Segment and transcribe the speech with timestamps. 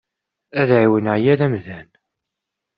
[0.59, 1.89] Ad ɛiwneɣ yal amdan.